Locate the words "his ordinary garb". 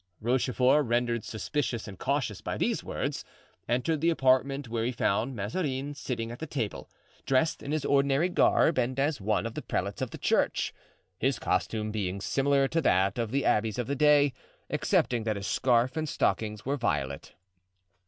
7.71-8.79